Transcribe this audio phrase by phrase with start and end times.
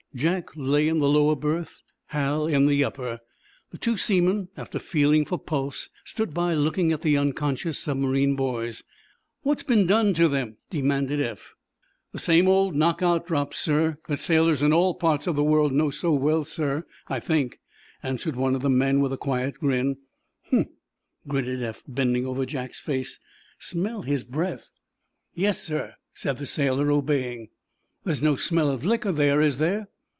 [0.13, 3.21] Jack lay in the lower berth, Hal in the upper.
[3.69, 8.83] The two seamen, after feeling for pulse, stood by looking at the unconscious submarine boys.
[9.43, 11.53] "What's been done to them?" demanded Eph.
[12.11, 15.89] "The same old knockout drops, sir, that sailors in all parts of the world know
[15.89, 17.61] so well, sir, I think,"
[18.03, 19.95] answered one of the men, with a quiet grin.
[20.49, 20.67] "Humph!"
[21.25, 23.17] gritted Eph, bending over Jack's face.
[23.59, 24.71] "Smell his breath."
[25.35, 27.47] "Yes, sir," said the sailor, obeying.
[28.03, 29.87] "There's no smell of liquor, there, is there?"